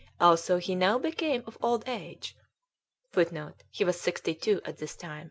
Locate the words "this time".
4.79-5.19